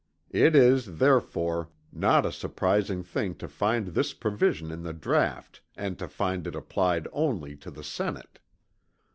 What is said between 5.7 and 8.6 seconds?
and to find it applied only to the Senate.